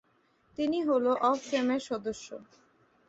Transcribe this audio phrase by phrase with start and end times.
[0.57, 2.27] তিনি hall of ফেমের সদস্য।